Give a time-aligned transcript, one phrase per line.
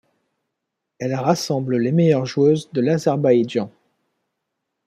[0.97, 3.69] Elle rassemble les meilleures joueuses de l'Azerbaïdjan.